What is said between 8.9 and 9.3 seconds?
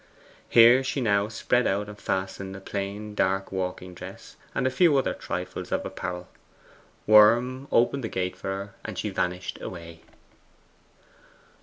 she